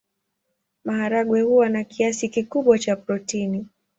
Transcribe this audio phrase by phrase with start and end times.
[0.83, 3.65] Maharagwe huwa na kiasi kikubwa cha protini.